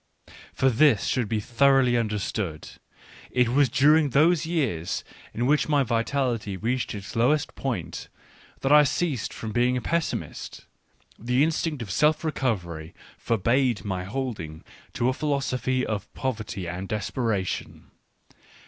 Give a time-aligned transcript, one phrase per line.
[0.57, 2.67] .[jor this should be thoroughly understood;
[3.29, 8.09] it was during those years in which my vitality reached its lowest point
[8.61, 10.65] that I ceased from being a pessimist:
[11.19, 16.89] the instinct of self recovery for bade my holding to a philosophy of poverty and
[16.89, 17.91] desperation.